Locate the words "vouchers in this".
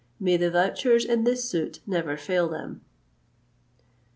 0.49-1.47